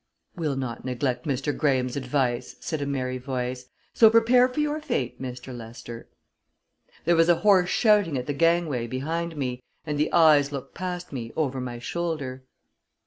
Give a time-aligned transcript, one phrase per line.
[0.35, 1.55] "We'll not neglect Mr.
[1.55, 3.67] Graham's advice," said a merry voice.
[3.93, 5.55] "So prepare for your fate, Mr.
[5.55, 6.09] Lester!"
[7.05, 10.73] There was a hoarse shouting at the gang way behind me, and the eyes looked
[10.73, 12.43] past me, over my shoulder.